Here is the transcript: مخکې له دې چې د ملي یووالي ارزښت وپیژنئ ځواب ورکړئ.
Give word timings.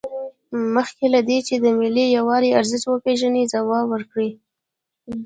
مخکې 0.75 1.05
له 1.13 1.19
دې 1.29 1.39
چې 1.47 1.55
د 1.63 1.65
ملي 1.79 2.05
یووالي 2.17 2.49
ارزښت 2.59 2.85
وپیژنئ 2.89 3.43
ځواب 3.53 3.85
ورکړئ. 3.89 4.29